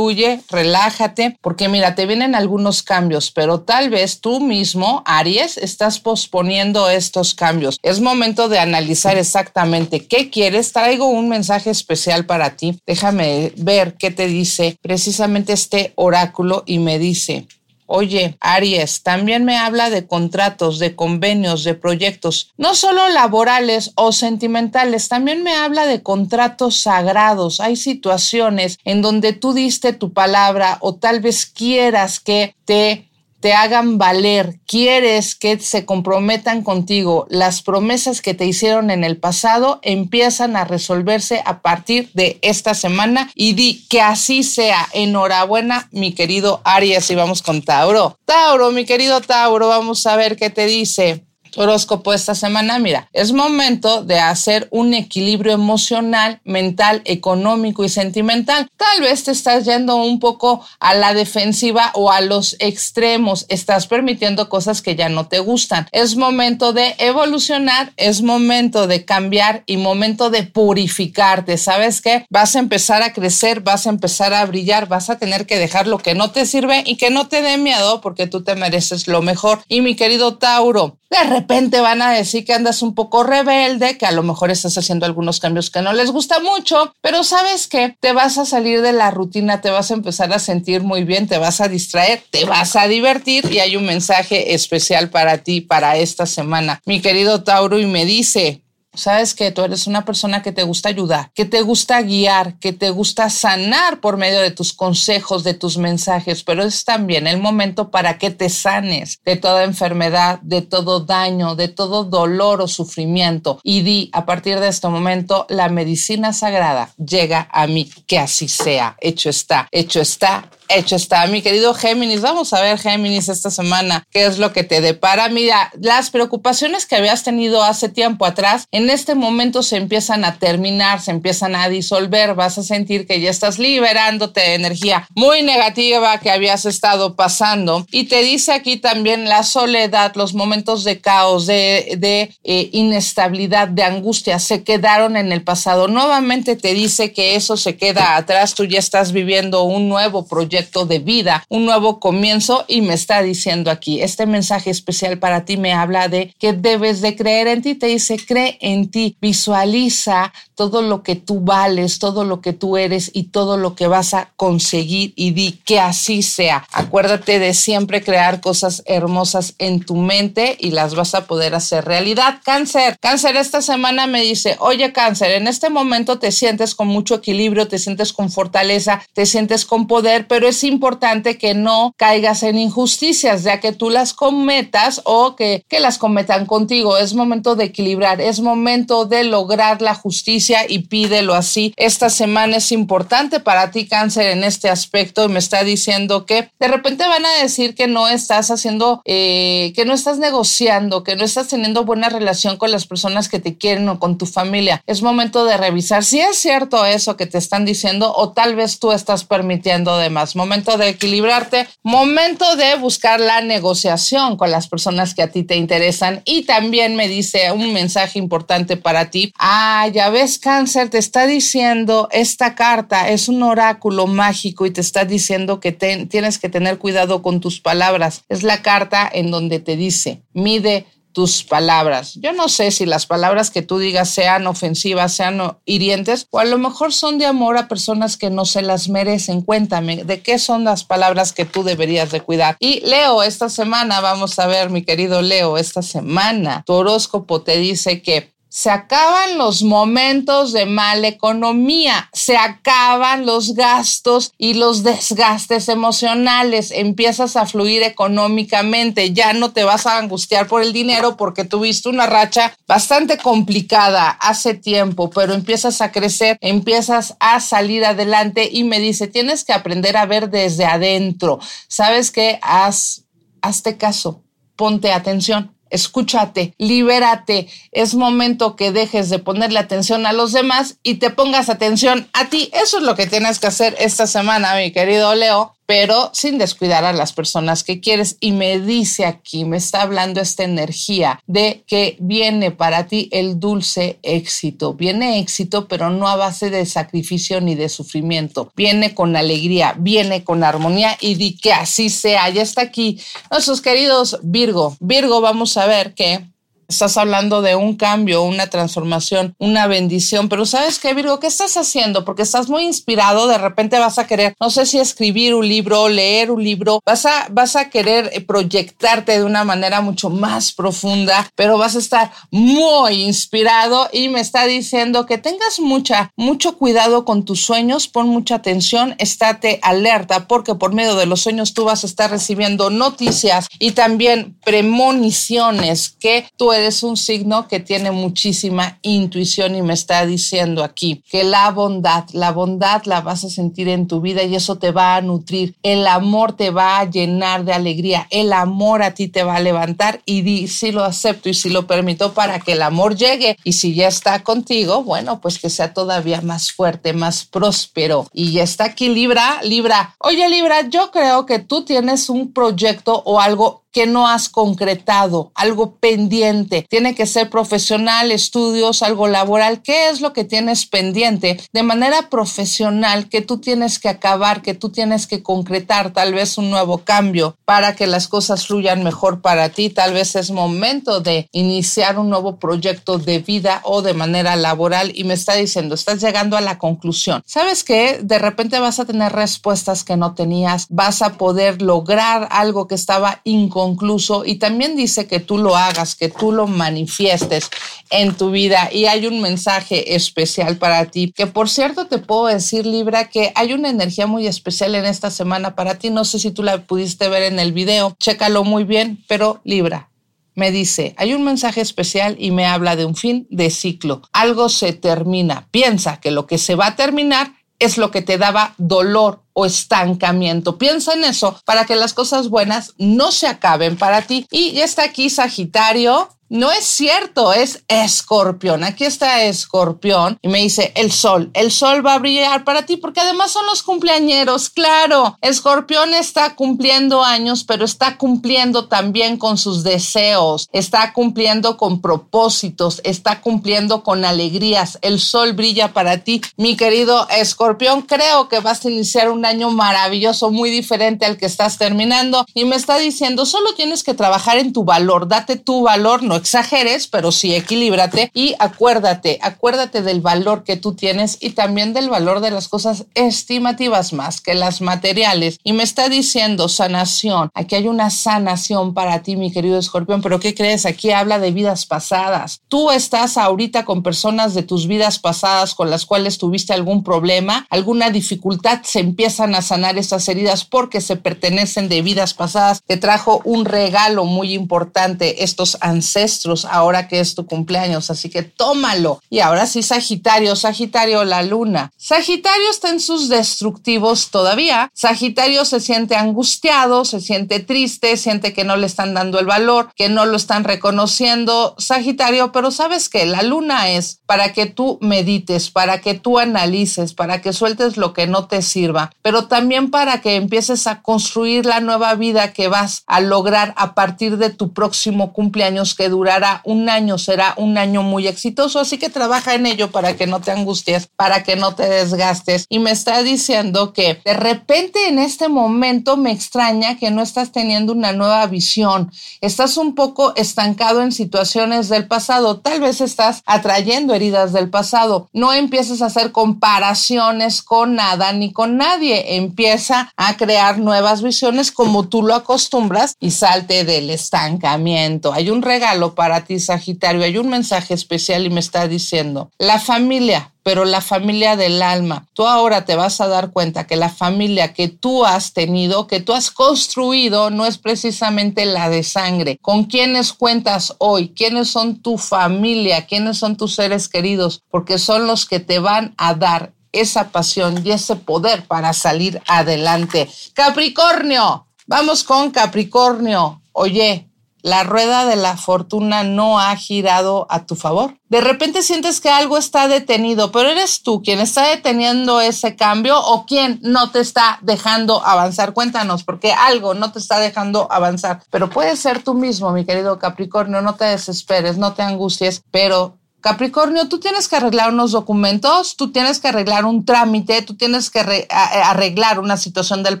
relájate, 0.50 1.36
porque 1.40 1.68
mira, 1.68 1.94
te 1.94 2.06
vienen 2.06 2.34
algunos 2.34 2.82
cambios, 2.82 3.30
pero 3.30 3.60
tal 3.60 3.90
vez 3.90 4.20
tú 4.20 4.40
mismo, 4.40 5.02
Aries, 5.04 5.56
estás 5.56 5.98
posponiendo 5.98 6.88
estos 6.88 7.34
cambios. 7.34 7.78
Es 7.82 8.00
momento 8.00 8.48
de 8.48 8.58
analizar 8.58 9.18
exactamente 9.18 10.06
qué 10.06 10.30
quieres. 10.30 10.72
Traigo 10.72 11.08
un 11.08 11.28
mensaje 11.28 11.70
especial 11.70 12.26
para 12.26 12.56
ti. 12.56 12.78
Déjame 12.86 13.52
ver 13.56 13.94
qué 13.94 14.10
te 14.10 14.26
dice 14.26 14.76
precisamente 14.80 15.52
este 15.52 15.92
oráculo 15.96 16.62
y 16.66 16.78
me 16.78 16.98
dice, 16.98 17.46
Oye, 17.90 18.36
Aries, 18.40 19.02
también 19.02 19.46
me 19.46 19.56
habla 19.56 19.88
de 19.88 20.06
contratos, 20.06 20.78
de 20.78 20.94
convenios, 20.94 21.64
de 21.64 21.72
proyectos, 21.72 22.52
no 22.58 22.74
solo 22.74 23.08
laborales 23.08 23.92
o 23.94 24.12
sentimentales, 24.12 25.08
también 25.08 25.42
me 25.42 25.54
habla 25.54 25.86
de 25.86 26.02
contratos 26.02 26.76
sagrados. 26.76 27.60
Hay 27.60 27.76
situaciones 27.76 28.78
en 28.84 29.00
donde 29.00 29.32
tú 29.32 29.54
diste 29.54 29.94
tu 29.94 30.12
palabra 30.12 30.76
o 30.82 30.96
tal 30.96 31.20
vez 31.20 31.46
quieras 31.46 32.20
que 32.20 32.54
te 32.66 33.07
te 33.40 33.52
hagan 33.52 33.98
valer, 33.98 34.58
quieres 34.66 35.34
que 35.34 35.58
se 35.58 35.84
comprometan 35.84 36.62
contigo, 36.62 37.26
las 37.30 37.62
promesas 37.62 38.20
que 38.20 38.34
te 38.34 38.46
hicieron 38.46 38.90
en 38.90 39.04
el 39.04 39.16
pasado 39.16 39.80
empiezan 39.82 40.56
a 40.56 40.64
resolverse 40.64 41.42
a 41.44 41.60
partir 41.60 42.10
de 42.14 42.38
esta 42.42 42.74
semana. 42.74 43.30
Y 43.34 43.52
di 43.52 43.86
que 43.88 44.00
así 44.00 44.42
sea. 44.42 44.88
Enhorabuena, 44.92 45.88
mi 45.92 46.12
querido 46.12 46.60
Aries, 46.64 47.10
y 47.10 47.14
vamos 47.14 47.42
con 47.42 47.62
Tauro. 47.62 48.18
Tauro, 48.24 48.70
mi 48.70 48.84
querido 48.84 49.20
Tauro, 49.20 49.68
vamos 49.68 50.06
a 50.06 50.16
ver 50.16 50.36
qué 50.36 50.50
te 50.50 50.66
dice 50.66 51.27
horóscopo 51.56 52.12
esta 52.12 52.34
semana, 52.34 52.78
mira, 52.78 53.08
es 53.12 53.32
momento 53.32 54.02
de 54.04 54.18
hacer 54.18 54.68
un 54.70 54.94
equilibrio 54.94 55.52
emocional, 55.52 56.40
mental, 56.44 57.02
económico 57.04 57.84
y 57.84 57.88
sentimental. 57.88 58.68
Tal 58.76 59.00
vez 59.00 59.24
te 59.24 59.32
estás 59.32 59.64
yendo 59.64 59.96
un 59.96 60.20
poco 60.20 60.64
a 60.80 60.94
la 60.94 61.14
defensiva 61.14 61.90
o 61.94 62.10
a 62.10 62.20
los 62.20 62.56
extremos, 62.58 63.46
estás 63.48 63.86
permitiendo 63.86 64.48
cosas 64.48 64.82
que 64.82 64.96
ya 64.96 65.08
no 65.08 65.28
te 65.28 65.38
gustan. 65.38 65.88
Es 65.92 66.16
momento 66.16 66.72
de 66.72 66.94
evolucionar, 66.98 67.92
es 67.96 68.22
momento 68.22 68.86
de 68.86 69.04
cambiar 69.04 69.62
y 69.66 69.76
momento 69.76 70.30
de 70.30 70.42
purificarte. 70.42 71.56
¿Sabes 71.58 72.00
qué? 72.00 72.26
Vas 72.30 72.56
a 72.56 72.58
empezar 72.58 73.02
a 73.02 73.12
crecer, 73.12 73.60
vas 73.60 73.86
a 73.86 73.90
empezar 73.90 74.34
a 74.34 74.44
brillar, 74.46 74.88
vas 74.88 75.10
a 75.10 75.18
tener 75.18 75.46
que 75.46 75.58
dejar 75.58 75.86
lo 75.86 75.98
que 75.98 76.14
no 76.14 76.30
te 76.30 76.46
sirve 76.46 76.82
y 76.86 76.96
que 76.96 77.10
no 77.10 77.28
te 77.28 77.42
dé 77.42 77.58
miedo 77.58 78.00
porque 78.00 78.26
tú 78.26 78.42
te 78.42 78.54
mereces 78.54 79.08
lo 79.08 79.22
mejor. 79.22 79.60
Y 79.68 79.80
mi 79.80 79.94
querido 79.94 80.36
Tauro, 80.38 80.98
de 81.10 81.24
repente 81.24 81.80
van 81.80 82.02
a 82.02 82.12
decir 82.12 82.44
que 82.44 82.52
andas 82.52 82.82
un 82.82 82.94
poco 82.94 83.22
rebelde, 83.22 83.96
que 83.96 84.06
a 84.06 84.12
lo 84.12 84.22
mejor 84.22 84.50
estás 84.50 84.76
haciendo 84.76 85.06
algunos 85.06 85.40
cambios 85.40 85.70
que 85.70 85.82
no 85.82 85.92
les 85.92 86.10
gusta 86.10 86.40
mucho, 86.40 86.94
pero 87.00 87.24
sabes 87.24 87.66
que 87.66 87.96
te 88.00 88.12
vas 88.12 88.38
a 88.38 88.44
salir 88.44 88.82
de 88.82 88.92
la 88.92 89.10
rutina, 89.10 89.60
te 89.60 89.70
vas 89.70 89.90
a 89.90 89.94
empezar 89.94 90.32
a 90.32 90.38
sentir 90.38 90.82
muy 90.82 91.04
bien, 91.04 91.26
te 91.26 91.38
vas 91.38 91.60
a 91.60 91.68
distraer, 91.68 92.22
te 92.30 92.44
vas 92.44 92.76
a 92.76 92.86
divertir 92.88 93.50
y 93.50 93.58
hay 93.60 93.76
un 93.76 93.86
mensaje 93.86 94.54
especial 94.54 95.10
para 95.10 95.38
ti 95.38 95.60
para 95.60 95.96
esta 95.96 96.26
semana. 96.26 96.80
Mi 96.84 97.00
querido 97.00 97.42
Tauro 97.42 97.78
y 97.78 97.86
me 97.86 98.04
dice, 98.04 98.62
Sabes 98.98 99.34
que 99.34 99.52
tú 99.52 99.62
eres 99.62 99.86
una 99.86 100.04
persona 100.04 100.42
que 100.42 100.50
te 100.50 100.64
gusta 100.64 100.88
ayudar, 100.88 101.30
que 101.32 101.44
te 101.44 101.62
gusta 101.62 102.02
guiar, 102.02 102.58
que 102.58 102.72
te 102.72 102.90
gusta 102.90 103.30
sanar 103.30 104.00
por 104.00 104.16
medio 104.16 104.40
de 104.40 104.50
tus 104.50 104.72
consejos, 104.72 105.44
de 105.44 105.54
tus 105.54 105.78
mensajes, 105.78 106.42
pero 106.42 106.64
es 106.64 106.84
también 106.84 107.28
el 107.28 107.38
momento 107.38 107.90
para 107.90 108.18
que 108.18 108.30
te 108.30 108.48
sanes 108.48 109.20
de 109.24 109.36
toda 109.36 109.62
enfermedad, 109.62 110.40
de 110.42 110.62
todo 110.62 111.00
daño, 111.00 111.54
de 111.54 111.68
todo 111.68 112.02
dolor 112.02 112.60
o 112.60 112.66
sufrimiento. 112.66 113.60
Y 113.62 113.82
di, 113.82 114.10
a 114.12 114.26
partir 114.26 114.58
de 114.58 114.68
este 114.68 114.88
momento, 114.88 115.46
la 115.48 115.68
medicina 115.68 116.32
sagrada 116.32 116.92
llega 116.96 117.48
a 117.52 117.68
mí, 117.68 117.88
que 118.06 118.18
así 118.18 118.48
sea. 118.48 118.96
Hecho 119.00 119.30
está, 119.30 119.68
hecho 119.70 120.00
está 120.00 120.50
hecho 120.68 120.96
está. 120.96 121.26
Mi 121.26 121.42
querido 121.42 121.74
Géminis, 121.74 122.20
vamos 122.20 122.52
a 122.52 122.60
ver 122.60 122.78
Géminis 122.78 123.28
esta 123.28 123.50
semana, 123.50 124.04
qué 124.10 124.26
es 124.26 124.38
lo 124.38 124.52
que 124.52 124.64
te 124.64 124.80
depara. 124.80 125.28
Mira, 125.28 125.70
las 125.80 126.10
preocupaciones 126.10 126.86
que 126.86 126.96
habías 126.96 127.22
tenido 127.22 127.62
hace 127.62 127.88
tiempo 127.88 128.26
atrás, 128.26 128.66
en 128.70 128.90
este 128.90 129.14
momento 129.14 129.62
se 129.62 129.76
empiezan 129.76 130.24
a 130.24 130.38
terminar, 130.38 131.00
se 131.00 131.10
empiezan 131.10 131.54
a 131.54 131.68
disolver, 131.68 132.34
vas 132.34 132.58
a 132.58 132.62
sentir 132.62 133.06
que 133.06 133.20
ya 133.20 133.30
estás 133.30 133.58
liberándote 133.58 134.40
de 134.40 134.54
energía 134.54 135.08
muy 135.14 135.42
negativa 135.42 136.18
que 136.20 136.30
habías 136.30 136.66
estado 136.66 137.16
pasando. 137.16 137.86
Y 137.90 138.04
te 138.04 138.22
dice 138.22 138.52
aquí 138.52 138.76
también 138.76 139.28
la 139.28 139.42
soledad, 139.42 140.12
los 140.14 140.34
momentos 140.34 140.84
de 140.84 141.00
caos, 141.00 141.46
de, 141.46 141.98
eh, 142.44 142.68
inestabilidad, 142.72 143.68
de 143.68 143.82
angustia, 143.82 144.38
se 144.38 144.62
quedaron 144.62 145.16
en 145.16 145.32
el 145.32 145.42
pasado. 145.42 145.88
Nuevamente 145.88 146.56
te 146.56 146.74
dice 146.74 147.12
que 147.12 147.36
eso 147.36 147.56
se 147.56 147.76
queda 147.76 148.16
atrás, 148.16 148.54
tú 148.54 148.64
ya 148.64 148.78
estás 148.78 149.12
viviendo 149.12 149.62
un 149.62 149.88
nuevo 149.88 150.26
proyecto 150.26 150.57
de 150.58 150.98
vida, 150.98 151.44
un 151.48 151.64
nuevo 151.66 152.00
comienzo 152.00 152.64
y 152.68 152.80
me 152.80 152.94
está 152.94 153.22
diciendo 153.22 153.70
aquí, 153.70 154.02
este 154.02 154.26
mensaje 154.26 154.70
especial 154.70 155.18
para 155.18 155.44
ti 155.44 155.56
me 155.56 155.72
habla 155.72 156.08
de 156.08 156.34
que 156.38 156.52
debes 156.52 157.00
de 157.00 157.16
creer 157.16 157.46
en 157.46 157.62
ti, 157.62 157.74
te 157.74 157.86
dice, 157.86 158.16
cree 158.18 158.58
en 158.60 158.90
ti, 158.90 159.16
visualiza 159.20 160.32
todo 160.54 160.82
lo 160.82 161.04
que 161.04 161.14
tú 161.14 161.40
vales, 161.40 162.00
todo 162.00 162.24
lo 162.24 162.40
que 162.40 162.52
tú 162.52 162.76
eres 162.76 163.12
y 163.14 163.24
todo 163.24 163.56
lo 163.56 163.76
que 163.76 163.86
vas 163.86 164.14
a 164.14 164.30
conseguir 164.34 165.12
y 165.14 165.30
di 165.30 165.52
que 165.64 165.78
así 165.78 166.22
sea. 166.22 166.66
Acuérdate 166.72 167.38
de 167.38 167.54
siempre 167.54 168.02
crear 168.02 168.40
cosas 168.40 168.82
hermosas 168.86 169.54
en 169.58 169.78
tu 169.80 169.94
mente 169.94 170.56
y 170.58 170.72
las 170.72 170.96
vas 170.96 171.14
a 171.14 171.26
poder 171.26 171.54
hacer 171.54 171.84
realidad. 171.84 172.40
Cáncer, 172.44 172.98
cáncer 172.98 173.36
esta 173.36 173.62
semana 173.62 174.08
me 174.08 174.22
dice, 174.22 174.56
oye 174.58 174.92
cáncer, 174.92 175.30
en 175.32 175.46
este 175.46 175.70
momento 175.70 176.18
te 176.18 176.32
sientes 176.32 176.74
con 176.74 176.88
mucho 176.88 177.14
equilibrio, 177.14 177.68
te 177.68 177.78
sientes 177.78 178.12
con 178.12 178.30
fortaleza, 178.30 179.00
te 179.12 179.26
sientes 179.26 179.64
con 179.64 179.86
poder, 179.86 180.26
pero 180.26 180.47
es 180.48 180.64
importante 180.64 181.38
que 181.38 181.54
no 181.54 181.94
caigas 181.96 182.42
en 182.42 182.58
injusticias, 182.58 183.42
ya 183.44 183.60
que 183.60 183.72
tú 183.72 183.90
las 183.90 184.12
cometas 184.12 185.00
o 185.04 185.36
que, 185.36 185.64
que 185.68 185.80
las 185.80 185.98
cometan 185.98 186.46
contigo. 186.46 186.98
Es 186.98 187.14
momento 187.14 187.56
de 187.56 187.64
equilibrar, 187.64 188.20
es 188.20 188.40
momento 188.40 189.04
de 189.04 189.24
lograr 189.24 189.82
la 189.82 189.94
justicia 189.94 190.60
y 190.68 190.80
pídelo 190.80 191.34
así. 191.34 191.74
Esta 191.76 192.10
semana 192.10 192.56
es 192.56 192.72
importante 192.72 193.40
para 193.40 193.70
ti, 193.70 193.86
cáncer, 193.86 194.26
en 194.26 194.44
este 194.44 194.68
aspecto 194.68 195.24
y 195.24 195.28
me 195.28 195.38
está 195.38 195.64
diciendo 195.64 196.26
que 196.26 196.50
de 196.58 196.68
repente 196.68 197.06
van 197.06 197.24
a 197.26 197.42
decir 197.42 197.74
que 197.74 197.86
no 197.86 198.08
estás 198.08 198.50
haciendo, 198.50 199.02
eh, 199.04 199.72
que 199.74 199.84
no 199.84 199.92
estás 199.92 200.18
negociando, 200.18 201.04
que 201.04 201.16
no 201.16 201.24
estás 201.24 201.48
teniendo 201.48 201.84
buena 201.84 202.08
relación 202.08 202.56
con 202.56 202.70
las 202.70 202.86
personas 202.86 203.28
que 203.28 203.38
te 203.38 203.56
quieren 203.56 203.88
o 203.88 203.98
con 203.98 204.18
tu 204.18 204.26
familia. 204.26 204.82
Es 204.86 205.02
momento 205.02 205.44
de 205.44 205.56
revisar 205.56 206.04
si 206.04 206.20
es 206.20 206.36
cierto 206.38 206.84
eso 206.84 207.16
que 207.16 207.26
te 207.26 207.38
están 207.38 207.64
diciendo 207.64 208.12
o 208.16 208.30
tal 208.30 208.54
vez 208.54 208.78
tú 208.78 208.92
estás 208.92 209.24
permitiendo 209.24 209.98
de 209.98 210.10
más. 210.10 210.36
Momento 210.38 210.78
de 210.78 210.90
equilibrarte, 210.90 211.66
momento 211.82 212.54
de 212.54 212.76
buscar 212.76 213.18
la 213.18 213.40
negociación 213.40 214.36
con 214.36 214.52
las 214.52 214.68
personas 214.68 215.14
que 215.14 215.22
a 215.22 215.32
ti 215.32 215.42
te 215.42 215.56
interesan 215.56 216.22
y 216.24 216.44
también 216.44 216.94
me 216.94 217.08
dice 217.08 217.50
un 217.50 217.72
mensaje 217.72 218.20
importante 218.20 218.76
para 218.76 219.10
ti. 219.10 219.32
Ah, 219.36 219.88
ya 219.92 220.10
ves, 220.10 220.38
cáncer, 220.38 220.90
te 220.90 220.98
está 220.98 221.26
diciendo 221.26 222.08
esta 222.12 222.54
carta 222.54 223.08
es 223.08 223.28
un 223.28 223.42
oráculo 223.42 224.06
mágico 224.06 224.64
y 224.64 224.70
te 224.70 224.80
está 224.80 225.04
diciendo 225.04 225.58
que 225.58 225.72
tienes 225.72 226.38
que 226.38 226.48
tener 226.48 226.78
cuidado 226.78 227.20
con 227.20 227.40
tus 227.40 227.60
palabras. 227.60 228.22
Es 228.28 228.44
la 228.44 228.62
carta 228.62 229.10
en 229.12 229.32
donde 229.32 229.58
te 229.58 229.76
dice, 229.76 230.22
mide 230.32 230.86
tus 231.12 231.42
palabras. 231.42 232.14
Yo 232.16 232.32
no 232.32 232.48
sé 232.48 232.70
si 232.70 232.86
las 232.86 233.06
palabras 233.06 233.50
que 233.50 233.62
tú 233.62 233.78
digas 233.78 234.08
sean 234.08 234.46
ofensivas, 234.46 235.12
sean 235.12 235.56
hirientes, 235.64 236.26
o 236.30 236.38
a 236.38 236.44
lo 236.44 236.58
mejor 236.58 236.92
son 236.92 237.18
de 237.18 237.26
amor 237.26 237.56
a 237.56 237.68
personas 237.68 238.16
que 238.16 238.30
no 238.30 238.44
se 238.44 238.62
las 238.62 238.88
merecen. 238.88 239.42
Cuéntame, 239.42 240.04
¿de 240.04 240.20
qué 240.22 240.38
son 240.38 240.64
las 240.64 240.84
palabras 240.84 241.32
que 241.32 241.44
tú 241.44 241.62
deberías 241.62 242.10
de 242.10 242.20
cuidar? 242.20 242.56
Y 242.60 242.80
Leo, 242.80 243.22
esta 243.22 243.48
semana, 243.48 244.00
vamos 244.00 244.38
a 244.38 244.46
ver, 244.46 244.70
mi 244.70 244.82
querido 244.82 245.22
Leo, 245.22 245.58
esta 245.58 245.82
semana, 245.82 246.62
tu 246.66 246.74
horóscopo 246.74 247.42
te 247.42 247.56
dice 247.58 248.02
que 248.02 248.32
se 248.48 248.70
acaban 248.70 249.36
los 249.36 249.62
momentos 249.62 250.52
de 250.52 250.66
mala 250.66 251.08
economía, 251.08 252.08
se 252.12 252.36
acaban 252.36 253.26
los 253.26 253.54
gastos 253.54 254.32
y 254.38 254.54
los 254.54 254.82
desgastes 254.82 255.68
emocionales, 255.68 256.70
empiezas 256.70 257.36
a 257.36 257.46
fluir 257.46 257.82
económicamente, 257.82 259.12
ya 259.12 259.32
no 259.32 259.52
te 259.52 259.64
vas 259.64 259.86
a 259.86 259.98
angustiar 259.98 260.46
por 260.46 260.62
el 260.62 260.72
dinero 260.72 261.16
porque 261.16 261.44
tuviste 261.44 261.88
una 261.88 262.06
racha 262.06 262.56
bastante 262.66 263.18
complicada 263.18 264.10
hace 264.10 264.54
tiempo, 264.54 265.10
pero 265.10 265.34
empiezas 265.34 265.80
a 265.80 265.92
crecer, 265.92 266.38
empiezas 266.40 267.16
a 267.20 267.40
salir 267.40 267.84
adelante 267.84 268.48
y 268.50 268.64
me 268.64 268.80
dice, 268.80 269.08
tienes 269.08 269.44
que 269.44 269.52
aprender 269.52 269.96
a 269.96 270.06
ver 270.06 270.30
desde 270.30 270.64
adentro. 270.64 271.38
¿Sabes 271.68 272.10
qué? 272.10 272.38
Haz, 272.42 273.04
hazte 273.42 273.76
caso, 273.76 274.22
ponte 274.56 274.92
atención 274.92 275.57
escúchate, 275.70 276.54
libérate. 276.58 277.48
Es 277.72 277.94
momento 277.94 278.56
que 278.56 278.72
dejes 278.72 279.10
de 279.10 279.18
ponerle 279.18 279.58
atención 279.58 280.06
a 280.06 280.12
los 280.12 280.32
demás 280.32 280.78
y 280.82 280.94
te 280.94 281.10
pongas 281.10 281.48
atención 281.48 282.08
a 282.12 282.26
ti. 282.26 282.50
Eso 282.52 282.78
es 282.78 282.84
lo 282.84 282.94
que 282.94 283.06
tienes 283.06 283.38
que 283.38 283.48
hacer 283.48 283.76
esta 283.78 284.06
semana, 284.06 284.54
mi 284.56 284.72
querido 284.72 285.14
Leo 285.14 285.57
pero 285.68 286.08
sin 286.14 286.38
descuidar 286.38 286.86
a 286.86 286.94
las 286.94 287.12
personas 287.12 287.62
que 287.62 287.78
quieres. 287.78 288.16
Y 288.20 288.32
me 288.32 288.58
dice 288.58 289.04
aquí, 289.04 289.44
me 289.44 289.58
está 289.58 289.82
hablando 289.82 290.18
esta 290.18 290.42
energía 290.42 291.20
de 291.26 291.62
que 291.66 291.98
viene 292.00 292.50
para 292.50 292.86
ti 292.86 293.10
el 293.12 293.38
dulce 293.38 293.98
éxito. 294.02 294.72
Viene 294.72 295.18
éxito, 295.18 295.68
pero 295.68 295.90
no 295.90 296.08
a 296.08 296.16
base 296.16 296.48
de 296.48 296.64
sacrificio 296.64 297.42
ni 297.42 297.54
de 297.54 297.68
sufrimiento. 297.68 298.50
Viene 298.56 298.94
con 298.94 299.14
alegría, 299.14 299.74
viene 299.78 300.24
con 300.24 300.42
armonía 300.42 300.96
y 301.02 301.16
di 301.16 301.36
que 301.36 301.52
así 301.52 301.90
sea. 301.90 302.30
Ya 302.30 302.40
está 302.40 302.62
aquí 302.62 302.98
nuestros 303.30 303.60
queridos 303.60 304.18
Virgo. 304.22 304.74
Virgo, 304.80 305.20
vamos 305.20 305.58
a 305.58 305.66
ver 305.66 305.92
que 305.92 306.24
Estás 306.70 306.98
hablando 306.98 307.40
de 307.40 307.56
un 307.56 307.76
cambio, 307.76 308.22
una 308.24 308.48
transformación, 308.48 309.34
una 309.38 309.66
bendición, 309.66 310.28
pero 310.28 310.44
¿sabes 310.44 310.78
qué, 310.78 310.92
Virgo? 310.92 311.18
¿Qué 311.18 311.26
estás 311.26 311.56
haciendo? 311.56 312.04
Porque 312.04 312.20
estás 312.20 312.50
muy 312.50 312.64
inspirado, 312.64 313.26
de 313.26 313.38
repente 313.38 313.78
vas 313.78 313.98
a 313.98 314.06
querer, 314.06 314.34
no 314.38 314.50
sé 314.50 314.66
si 314.66 314.78
escribir 314.78 315.34
un 315.34 315.48
libro, 315.48 315.88
leer 315.88 316.30
un 316.30 316.44
libro, 316.44 316.82
vas 316.84 317.06
a, 317.06 317.26
vas 317.30 317.56
a 317.56 317.70
querer 317.70 318.10
eh, 318.12 318.20
proyectarte 318.20 319.12
de 319.12 319.24
una 319.24 319.44
manera 319.44 319.80
mucho 319.80 320.10
más 320.10 320.52
profunda, 320.52 321.30
pero 321.34 321.56
vas 321.56 321.74
a 321.74 321.78
estar 321.78 322.12
muy 322.30 323.02
inspirado 323.02 323.88
y 323.90 324.10
me 324.10 324.20
está 324.20 324.44
diciendo 324.44 325.06
que 325.06 325.16
tengas 325.16 325.60
mucha, 325.60 326.12
mucho 326.16 326.58
cuidado 326.58 327.06
con 327.06 327.24
tus 327.24 327.40
sueños, 327.40 327.88
pon 327.88 328.10
mucha 328.10 328.34
atención, 328.34 328.94
estate 328.98 329.58
alerta, 329.62 330.28
porque 330.28 330.54
por 330.54 330.74
medio 330.74 330.96
de 330.96 331.06
los 331.06 331.22
sueños 331.22 331.54
tú 331.54 331.64
vas 331.64 331.82
a 331.84 331.86
estar 331.86 332.10
recibiendo 332.10 332.68
noticias 332.68 333.46
y 333.58 333.70
también 333.70 334.36
premoniciones 334.44 335.96
que 335.98 336.28
tú 336.36 336.52
es 336.66 336.82
un 336.82 336.96
signo 336.96 337.48
que 337.48 337.60
tiene 337.60 337.90
muchísima 337.90 338.78
intuición 338.82 339.54
y 339.54 339.62
me 339.62 339.74
está 339.74 340.04
diciendo 340.06 340.64
aquí 340.64 341.02
que 341.10 341.24
la 341.24 341.50
bondad, 341.50 342.04
la 342.12 342.32
bondad 342.32 342.82
la 342.84 343.00
vas 343.00 343.24
a 343.24 343.30
sentir 343.30 343.68
en 343.68 343.86
tu 343.86 344.00
vida 344.00 344.22
y 344.22 344.34
eso 344.34 344.56
te 344.56 344.70
va 344.70 344.96
a 344.96 345.00
nutrir. 345.00 345.54
El 345.62 345.86
amor 345.86 346.32
te 346.32 346.50
va 346.50 346.78
a 346.78 346.84
llenar 346.90 347.44
de 347.44 347.52
alegría. 347.52 348.06
El 348.10 348.32
amor 348.32 348.82
a 348.82 348.94
ti 348.94 349.08
te 349.08 349.22
va 349.22 349.36
a 349.36 349.40
levantar 349.40 350.00
y 350.04 350.22
di 350.22 350.48
si 350.48 350.72
lo 350.72 350.84
acepto 350.84 351.28
y 351.28 351.34
si 351.34 351.50
lo 351.50 351.66
permito 351.66 352.12
para 352.12 352.40
que 352.40 352.52
el 352.52 352.62
amor 352.62 352.96
llegue. 352.96 353.36
Y 353.44 353.52
si 353.52 353.74
ya 353.74 353.88
está 353.88 354.22
contigo, 354.22 354.82
bueno, 354.82 355.20
pues 355.20 355.38
que 355.38 355.50
sea 355.50 355.74
todavía 355.74 356.20
más 356.20 356.52
fuerte, 356.52 356.92
más 356.92 357.24
próspero. 357.24 358.06
Y 358.12 358.32
ya 358.32 358.42
está 358.42 358.64
aquí 358.64 358.88
Libra, 358.88 359.40
Libra. 359.42 359.94
Oye 359.98 360.28
Libra, 360.28 360.68
yo 360.68 360.90
creo 360.90 361.26
que 361.26 361.38
tú 361.38 361.64
tienes 361.64 362.08
un 362.08 362.32
proyecto 362.32 363.02
o 363.04 363.20
algo 363.20 363.64
que 363.78 363.86
no 363.86 364.08
has 364.08 364.28
concretado, 364.28 365.30
algo 365.36 365.76
pendiente. 365.76 366.66
Tiene 366.68 366.96
que 366.96 367.06
ser 367.06 367.30
profesional, 367.30 368.10
estudios, 368.10 368.82
algo 368.82 369.06
laboral. 369.06 369.62
¿Qué 369.62 369.88
es 369.88 370.00
lo 370.00 370.12
que 370.12 370.24
tienes 370.24 370.66
pendiente 370.66 371.38
de 371.52 371.62
manera 371.62 372.10
profesional 372.10 373.08
que 373.08 373.20
tú 373.20 373.38
tienes 373.38 373.78
que 373.78 373.88
acabar, 373.88 374.42
que 374.42 374.54
tú 374.54 374.70
tienes 374.70 375.06
que 375.06 375.22
concretar 375.22 375.92
tal 375.92 376.12
vez 376.12 376.38
un 376.38 376.50
nuevo 376.50 376.78
cambio 376.78 377.36
para 377.44 377.76
que 377.76 377.86
las 377.86 378.08
cosas 378.08 378.48
fluyan 378.48 378.82
mejor 378.82 379.20
para 379.20 379.50
ti? 379.50 379.70
Tal 379.70 379.92
vez 379.92 380.16
es 380.16 380.32
momento 380.32 380.98
de 380.98 381.28
iniciar 381.30 382.00
un 382.00 382.10
nuevo 382.10 382.40
proyecto 382.40 382.98
de 382.98 383.20
vida 383.20 383.60
o 383.62 383.80
de 383.80 383.94
manera 383.94 384.34
laboral 384.34 384.90
y 384.92 385.04
me 385.04 385.14
está 385.14 385.34
diciendo, 385.34 385.76
estás 385.76 386.02
llegando 386.02 386.36
a 386.36 386.40
la 386.40 386.58
conclusión. 386.58 387.22
¿Sabes 387.26 387.62
qué? 387.62 388.00
De 388.02 388.18
repente 388.18 388.58
vas 388.58 388.80
a 388.80 388.86
tener 388.86 389.12
respuestas 389.12 389.84
que 389.84 389.96
no 389.96 390.16
tenías, 390.16 390.66
vas 390.68 391.00
a 391.00 391.12
poder 391.12 391.62
lograr 391.62 392.26
algo 392.32 392.66
que 392.66 392.74
estaba 392.74 393.20
inconcluso 393.68 393.78
concluso 393.78 394.24
y 394.24 394.36
también 394.36 394.76
dice 394.76 395.06
que 395.06 395.20
tú 395.20 395.38
lo 395.38 395.56
hagas, 395.56 395.94
que 395.94 396.08
tú 396.08 396.32
lo 396.32 396.46
manifiestes 396.46 397.48
en 397.90 398.14
tu 398.14 398.30
vida 398.30 398.70
y 398.72 398.86
hay 398.86 399.06
un 399.06 399.20
mensaje 399.20 399.94
especial 399.94 400.56
para 400.56 400.86
ti, 400.86 401.12
que 401.14 401.26
por 401.26 401.48
cierto 401.48 401.86
te 401.86 401.98
puedo 401.98 402.26
decir 402.26 402.66
Libra 402.66 403.08
que 403.08 403.32
hay 403.34 403.52
una 403.52 403.70
energía 403.70 404.06
muy 404.06 404.26
especial 404.26 404.74
en 404.74 404.84
esta 404.84 405.10
semana 405.10 405.54
para 405.54 405.76
ti, 405.76 405.90
no 405.90 406.04
sé 406.04 406.18
si 406.18 406.30
tú 406.30 406.42
la 406.42 406.66
pudiste 406.66 407.08
ver 407.08 407.22
en 407.22 407.38
el 407.38 407.52
video, 407.52 407.96
chécalo 408.00 408.44
muy 408.44 408.64
bien, 408.64 409.04
pero 409.06 409.40
Libra, 409.44 409.90
me 410.34 410.50
dice, 410.50 410.94
hay 410.96 411.14
un 411.14 411.24
mensaje 411.24 411.60
especial 411.60 412.16
y 412.18 412.30
me 412.30 412.46
habla 412.46 412.76
de 412.76 412.84
un 412.84 412.94
fin 412.94 413.26
de 413.28 413.50
ciclo. 413.50 414.02
Algo 414.12 414.48
se 414.48 414.72
termina. 414.72 415.48
Piensa 415.50 415.98
que 415.98 416.12
lo 416.12 416.26
que 416.26 416.38
se 416.38 416.54
va 416.54 416.68
a 416.68 416.76
terminar 416.76 417.32
es 417.58 417.76
lo 417.76 417.90
que 417.90 418.02
te 418.02 418.18
daba 418.18 418.54
dolor 418.56 419.22
o 419.38 419.46
estancamiento. 419.46 420.58
Piensa 420.58 420.94
en 420.94 421.04
eso 421.04 421.40
para 421.44 421.64
que 421.64 421.76
las 421.76 421.94
cosas 421.94 422.28
buenas 422.28 422.74
no 422.76 423.12
se 423.12 423.28
acaben 423.28 423.76
para 423.76 424.02
ti. 424.02 424.26
Y 424.32 424.50
ya 424.50 424.64
está 424.64 424.82
aquí 424.82 425.10
Sagitario 425.10 426.08
no 426.30 426.52
es 426.52 426.64
cierto, 426.66 427.32
es 427.32 427.64
escorpión. 427.68 428.62
Aquí 428.62 428.84
está 428.84 429.22
escorpión 429.22 430.18
y 430.20 430.28
me 430.28 430.40
dice 430.40 430.72
el 430.76 430.92
sol. 430.92 431.30
El 431.32 431.50
sol 431.50 431.84
va 431.84 431.94
a 431.94 431.98
brillar 431.98 432.44
para 432.44 432.66
ti 432.66 432.76
porque 432.76 433.00
además 433.00 433.30
son 433.30 433.46
los 433.46 433.62
cumpleañeros. 433.62 434.50
Claro, 434.50 435.16
escorpión 435.22 435.94
está 435.94 436.34
cumpliendo 436.36 437.02
años, 437.02 437.44
pero 437.44 437.64
está 437.64 437.96
cumpliendo 437.96 438.68
también 438.68 439.16
con 439.16 439.38
sus 439.38 439.62
deseos, 439.62 440.50
está 440.52 440.92
cumpliendo 440.92 441.56
con 441.56 441.80
propósitos, 441.80 442.82
está 442.84 443.22
cumpliendo 443.22 443.82
con 443.82 444.04
alegrías. 444.04 444.78
El 444.82 445.00
sol 445.00 445.32
brilla 445.32 445.72
para 445.72 446.04
ti, 446.04 446.20
mi 446.36 446.56
querido 446.56 447.08
escorpión. 447.08 447.82
Creo 447.82 448.28
que 448.28 448.40
vas 448.40 448.64
a 448.66 448.70
iniciar 448.70 449.10
un 449.10 449.24
año 449.28 449.50
maravilloso, 449.50 450.30
muy 450.30 450.50
diferente 450.50 451.06
al 451.06 451.16
que 451.16 451.26
estás 451.26 451.58
terminando 451.58 452.26
y 452.34 452.44
me 452.44 452.56
está 452.56 452.78
diciendo, 452.78 453.26
solo 453.26 453.54
tienes 453.54 453.84
que 453.84 453.94
trabajar 453.94 454.38
en 454.38 454.52
tu 454.52 454.64
valor, 454.64 455.06
date 455.06 455.36
tu 455.36 455.62
valor, 455.62 456.02
no 456.02 456.16
exageres, 456.16 456.88
pero 456.88 457.12
sí 457.12 457.34
equilíbrate 457.34 458.10
y 458.14 458.34
acuérdate, 458.38 459.18
acuérdate 459.22 459.82
del 459.82 460.00
valor 460.00 460.42
que 460.44 460.56
tú 460.56 460.74
tienes 460.74 461.18
y 461.20 461.30
también 461.30 461.74
del 461.74 461.88
valor 461.88 462.20
de 462.20 462.30
las 462.30 462.48
cosas 462.48 462.86
estimativas 462.94 463.92
más 463.92 464.20
que 464.20 464.34
las 464.34 464.60
materiales. 464.60 465.38
Y 465.44 465.52
me 465.52 465.62
está 465.62 465.88
diciendo 465.88 466.48
sanación, 466.48 467.30
aquí 467.34 467.54
hay 467.54 467.68
una 467.68 467.90
sanación 467.90 468.74
para 468.74 469.02
ti, 469.02 469.16
mi 469.16 469.30
querido 469.30 469.58
escorpión, 469.58 470.02
pero 470.02 470.18
¿qué 470.18 470.34
crees? 470.34 470.66
Aquí 470.66 470.90
habla 470.90 471.18
de 471.18 471.30
vidas 471.30 471.66
pasadas. 471.66 472.40
Tú 472.48 472.70
estás 472.70 473.16
ahorita 473.16 473.64
con 473.64 473.82
personas 473.82 474.34
de 474.34 474.42
tus 474.42 474.66
vidas 474.66 474.98
pasadas 474.98 475.54
con 475.54 475.70
las 475.70 475.86
cuales 475.86 476.18
tuviste 476.18 476.52
algún 476.52 476.82
problema, 476.82 477.46
alguna 477.50 477.90
dificultad, 477.90 478.60
se 478.64 478.80
a 479.18 479.42
sanar 479.42 479.78
esas 479.78 480.08
heridas 480.08 480.44
porque 480.44 480.80
se 480.80 480.96
pertenecen 480.96 481.68
de 481.68 481.82
vidas 481.82 482.14
pasadas. 482.14 482.62
Te 482.66 482.76
trajo 482.76 483.20
un 483.24 483.44
regalo 483.44 484.04
muy 484.04 484.32
importante, 484.32 485.24
estos 485.24 485.58
ancestros 485.60 486.44
ahora 486.44 486.88
que 486.88 487.00
es 487.00 487.14
tu 487.14 487.26
cumpleaños, 487.26 487.90
así 487.90 488.08
que 488.08 488.22
tómalo. 488.22 489.00
Y 489.10 489.20
ahora 489.20 489.46
sí, 489.46 489.62
Sagitario, 489.62 490.36
Sagitario, 490.36 491.04
la 491.04 491.22
luna. 491.22 491.72
Sagitario 491.76 492.50
está 492.50 492.70
en 492.70 492.80
sus 492.80 493.08
destructivos 493.08 494.10
todavía. 494.10 494.70
Sagitario 494.74 495.44
se 495.44 495.60
siente 495.60 495.96
angustiado, 495.96 496.84
se 496.84 497.00
siente 497.00 497.40
triste, 497.40 497.96
siente 497.96 498.32
que 498.32 498.44
no 498.44 498.56
le 498.56 498.66
están 498.66 498.94
dando 498.94 499.18
el 499.18 499.26
valor, 499.26 499.70
que 499.74 499.88
no 499.88 500.06
lo 500.06 500.16
están 500.16 500.44
reconociendo. 500.44 501.54
Sagitario, 501.58 502.32
pero 502.32 502.50
sabes 502.50 502.88
que 502.88 503.06
la 503.06 503.22
luna 503.22 503.70
es 503.70 504.00
para 504.06 504.32
que 504.32 504.46
tú 504.46 504.78
medites, 504.80 505.50
para 505.50 505.80
que 505.80 505.94
tú 505.94 506.18
analices, 506.18 506.94
para 506.94 507.20
que 507.20 507.32
sueltes 507.32 507.76
lo 507.76 507.92
que 507.92 508.06
no 508.06 508.26
te 508.26 508.42
sirva, 508.42 508.90
pero 509.02 509.26
también 509.26 509.70
para 509.70 510.00
que 510.00 510.16
empieces 510.16 510.66
a 510.66 510.82
construir 510.82 511.46
la 511.46 511.60
nueva 511.60 511.94
vida 511.94 512.32
que 512.32 512.48
vas 512.48 512.82
a 512.86 513.00
lograr 513.00 513.54
a 513.56 513.74
partir 513.74 514.18
de 514.18 514.30
tu 514.30 514.52
próximo 514.52 515.12
cumpleaños 515.12 515.74
que 515.74 515.88
durará 515.88 516.42
un 516.44 516.68
año, 516.68 516.98
será 516.98 517.34
un 517.36 517.58
año 517.58 517.82
muy 517.82 518.06
exitoso, 518.06 518.60
así 518.60 518.78
que 518.78 518.90
trabaja 518.90 519.34
en 519.34 519.46
ello 519.46 519.70
para 519.70 519.96
que 519.96 520.06
no 520.06 520.20
te 520.20 520.30
angusties, 520.30 520.88
para 520.96 521.22
que 521.22 521.36
no 521.36 521.54
te 521.54 521.68
desgastes. 521.68 522.46
Y 522.48 522.58
me 522.58 522.70
está 522.70 523.02
diciendo 523.02 523.72
que 523.72 524.00
de 524.04 524.14
repente 524.14 524.88
en 524.88 524.98
este 524.98 525.28
momento 525.28 525.96
me 525.96 526.12
extraña 526.12 526.76
que 526.76 526.90
no 526.90 527.02
estás 527.02 527.32
teniendo 527.32 527.72
una 527.72 527.92
nueva 527.92 528.26
visión, 528.26 528.90
estás 529.20 529.56
un 529.56 529.74
poco 529.74 530.14
estancado 530.16 530.82
en 530.82 530.92
situaciones 530.92 531.68
del 531.68 531.86
pasado, 531.86 532.40
tal 532.40 532.60
vez 532.60 532.80
estás 532.80 533.22
atrayendo 533.26 533.94
heridas 533.94 534.32
del 534.32 534.50
pasado, 534.50 535.08
no 535.12 535.32
empieces 535.32 535.82
a 535.82 535.86
hacer 535.86 536.12
comparaciones 536.12 537.42
con 537.42 537.74
nada 537.74 538.12
ni 538.12 538.32
con 538.32 538.56
nadie, 538.56 538.87
empieza 538.92 539.92
a 539.96 540.16
crear 540.16 540.58
nuevas 540.58 541.02
visiones 541.02 541.52
como 541.52 541.88
tú 541.88 542.02
lo 542.02 542.14
acostumbras 542.14 542.94
y 543.00 543.10
salte 543.10 543.64
del 543.64 543.90
estancamiento. 543.90 545.12
Hay 545.12 545.30
un 545.30 545.42
regalo 545.42 545.94
para 545.94 546.24
ti, 546.24 546.38
Sagitario. 546.40 547.02
Hay 547.02 547.18
un 547.18 547.28
mensaje 547.28 547.74
especial 547.74 548.26
y 548.26 548.30
me 548.30 548.40
está 548.40 548.68
diciendo, 548.68 549.30
la 549.38 549.58
familia, 549.58 550.32
pero 550.42 550.64
la 550.64 550.80
familia 550.80 551.36
del 551.36 551.60
alma. 551.60 552.06
Tú 552.14 552.26
ahora 552.26 552.64
te 552.64 552.74
vas 552.74 553.02
a 553.02 553.06
dar 553.06 553.32
cuenta 553.32 553.66
que 553.66 553.76
la 553.76 553.90
familia 553.90 554.54
que 554.54 554.68
tú 554.68 555.04
has 555.04 555.34
tenido, 555.34 555.86
que 555.86 556.00
tú 556.00 556.14
has 556.14 556.30
construido, 556.30 557.28
no 557.28 557.44
es 557.44 557.58
precisamente 557.58 558.46
la 558.46 558.70
de 558.70 558.82
sangre. 558.82 559.38
¿Con 559.42 559.64
quiénes 559.64 560.14
cuentas 560.14 560.74
hoy? 560.78 561.10
¿Quiénes 561.10 561.48
son 561.48 561.82
tu 561.82 561.98
familia? 561.98 562.86
¿Quiénes 562.86 563.18
son 563.18 563.36
tus 563.36 563.56
seres 563.56 563.88
queridos? 563.88 564.42
Porque 564.50 564.78
son 564.78 565.06
los 565.06 565.26
que 565.26 565.38
te 565.38 565.58
van 565.58 565.92
a 565.98 566.14
dar 566.14 566.54
esa 566.72 567.10
pasión 567.10 567.66
y 567.66 567.70
ese 567.70 567.96
poder 567.96 568.46
para 568.46 568.72
salir 568.72 569.22
adelante. 569.26 570.08
Capricornio, 570.34 571.46
vamos 571.66 572.04
con 572.04 572.30
Capricornio. 572.30 573.40
Oye, 573.52 574.08
la 574.42 574.62
rueda 574.62 575.04
de 575.04 575.16
la 575.16 575.36
fortuna 575.36 576.04
no 576.04 576.38
ha 576.38 576.54
girado 576.56 577.26
a 577.28 577.44
tu 577.44 577.56
favor. 577.56 577.96
De 578.08 578.20
repente 578.20 578.62
sientes 578.62 579.00
que 579.00 579.10
algo 579.10 579.36
está 579.36 579.68
detenido, 579.68 580.30
pero 580.30 580.48
eres 580.48 580.82
tú 580.82 581.02
quien 581.02 581.18
está 581.18 581.48
deteniendo 581.48 582.20
ese 582.20 582.56
cambio 582.56 582.98
o 582.98 583.26
quien 583.26 583.58
no 583.62 583.90
te 583.90 584.00
está 584.00 584.38
dejando 584.42 585.04
avanzar. 585.04 585.52
Cuéntanos, 585.52 586.04
porque 586.04 586.32
algo 586.32 586.74
no 586.74 586.92
te 586.92 586.98
está 586.98 587.18
dejando 587.18 587.66
avanzar, 587.70 588.22
pero 588.30 588.48
puede 588.48 588.76
ser 588.76 589.02
tú 589.02 589.14
mismo, 589.14 589.50
mi 589.50 589.64
querido 589.64 589.98
Capricornio, 589.98 590.62
no 590.62 590.76
te 590.76 590.84
desesperes, 590.84 591.58
no 591.58 591.74
te 591.74 591.82
angusties, 591.82 592.42
pero 592.50 592.96
Capricornio, 593.28 593.88
tú 593.88 594.00
tienes 594.00 594.26
que 594.26 594.36
arreglar 594.36 594.72
unos 594.72 594.92
documentos, 594.92 595.76
tú 595.76 595.92
tienes 595.92 596.18
que 596.18 596.28
arreglar 596.28 596.64
un 596.64 596.86
trámite, 596.86 597.42
tú 597.42 597.54
tienes 597.56 597.90
que 597.90 598.26
arreglar 598.30 599.20
una 599.20 599.36
situación 599.36 599.82
del 599.82 600.00